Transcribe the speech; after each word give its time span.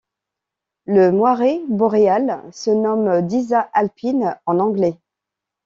Le 0.87 1.11
Moiré 1.11 1.61
Boréal 1.69 2.41
se 2.51 2.71
nomme 2.71 3.21
Disa 3.27 3.69
alpine 3.71 4.35
en 4.47 4.57
anglais. 4.57 4.95